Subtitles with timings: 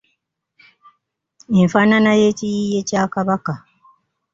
[1.61, 3.53] Enfaanana y’ekiyiiye kya Kabaka.